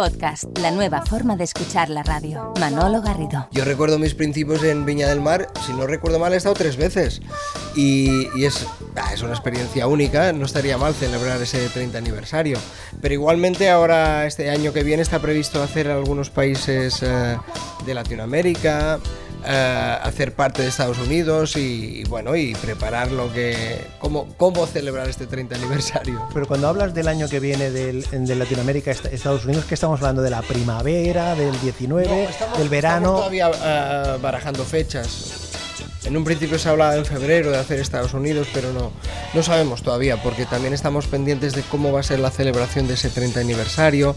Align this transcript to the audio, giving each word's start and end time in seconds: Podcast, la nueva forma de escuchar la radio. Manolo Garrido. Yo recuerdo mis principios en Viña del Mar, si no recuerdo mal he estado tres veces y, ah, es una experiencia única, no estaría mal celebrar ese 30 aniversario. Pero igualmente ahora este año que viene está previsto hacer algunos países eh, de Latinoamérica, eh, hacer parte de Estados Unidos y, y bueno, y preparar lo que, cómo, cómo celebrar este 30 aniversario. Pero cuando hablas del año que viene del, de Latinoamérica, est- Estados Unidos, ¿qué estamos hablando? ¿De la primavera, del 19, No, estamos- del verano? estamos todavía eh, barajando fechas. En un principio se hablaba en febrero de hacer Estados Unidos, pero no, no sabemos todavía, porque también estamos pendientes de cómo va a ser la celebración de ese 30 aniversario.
Podcast, 0.00 0.44
la 0.60 0.70
nueva 0.70 1.04
forma 1.04 1.36
de 1.36 1.44
escuchar 1.44 1.90
la 1.90 2.02
radio. 2.02 2.54
Manolo 2.58 3.02
Garrido. 3.02 3.48
Yo 3.50 3.66
recuerdo 3.66 3.98
mis 3.98 4.14
principios 4.14 4.64
en 4.64 4.86
Viña 4.86 5.06
del 5.06 5.20
Mar, 5.20 5.48
si 5.66 5.74
no 5.74 5.86
recuerdo 5.86 6.18
mal 6.18 6.32
he 6.32 6.36
estado 6.36 6.54
tres 6.54 6.78
veces 6.78 7.20
y, 7.76 8.26
ah, 8.96 9.12
es 9.12 9.20
una 9.20 9.32
experiencia 9.32 9.86
única, 9.86 10.32
no 10.32 10.46
estaría 10.46 10.78
mal 10.78 10.94
celebrar 10.94 11.42
ese 11.42 11.68
30 11.68 11.98
aniversario. 11.98 12.56
Pero 13.02 13.12
igualmente 13.12 13.68
ahora 13.68 14.24
este 14.24 14.48
año 14.48 14.72
que 14.72 14.84
viene 14.84 15.02
está 15.02 15.18
previsto 15.18 15.62
hacer 15.62 15.90
algunos 15.90 16.30
países 16.30 17.02
eh, 17.02 17.36
de 17.86 17.94
Latinoamérica, 17.94 18.98
eh, 19.46 19.96
hacer 20.02 20.34
parte 20.34 20.62
de 20.62 20.68
Estados 20.68 20.98
Unidos 20.98 21.56
y, 21.56 22.00
y 22.00 22.04
bueno, 22.04 22.36
y 22.36 22.54
preparar 22.54 23.10
lo 23.10 23.32
que, 23.32 23.86
cómo, 23.98 24.28
cómo 24.36 24.66
celebrar 24.66 25.08
este 25.08 25.26
30 25.26 25.56
aniversario. 25.56 26.28
Pero 26.34 26.46
cuando 26.46 26.68
hablas 26.68 26.92
del 26.94 27.08
año 27.08 27.28
que 27.28 27.40
viene 27.40 27.70
del, 27.70 28.04
de 28.10 28.34
Latinoamérica, 28.36 28.90
est- 28.90 29.06
Estados 29.06 29.44
Unidos, 29.44 29.64
¿qué 29.66 29.74
estamos 29.74 30.00
hablando? 30.00 30.20
¿De 30.22 30.30
la 30.30 30.42
primavera, 30.42 31.34
del 31.34 31.58
19, 31.60 32.06
No, 32.06 32.14
estamos- 32.28 32.58
del 32.58 32.68
verano? 32.68 32.96
estamos 33.00 33.20
todavía 33.20 33.50
eh, 34.14 34.18
barajando 34.20 34.64
fechas. 34.64 35.46
En 36.04 36.16
un 36.16 36.24
principio 36.24 36.58
se 36.58 36.68
hablaba 36.68 36.96
en 36.96 37.04
febrero 37.04 37.50
de 37.50 37.58
hacer 37.58 37.78
Estados 37.78 38.14
Unidos, 38.14 38.48
pero 38.54 38.72
no, 38.72 38.90
no 39.34 39.42
sabemos 39.42 39.82
todavía, 39.82 40.22
porque 40.22 40.46
también 40.46 40.72
estamos 40.72 41.06
pendientes 41.06 41.52
de 41.54 41.60
cómo 41.62 41.92
va 41.92 42.00
a 42.00 42.02
ser 42.02 42.20
la 42.20 42.30
celebración 42.30 42.88
de 42.88 42.94
ese 42.94 43.10
30 43.10 43.40
aniversario. 43.40 44.16